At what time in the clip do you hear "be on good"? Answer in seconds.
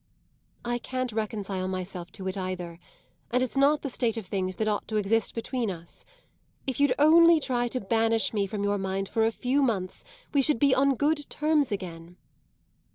10.57-11.29